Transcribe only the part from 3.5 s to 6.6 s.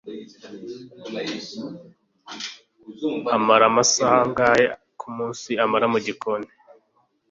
amasaha angahe kumunsi amara mugikoni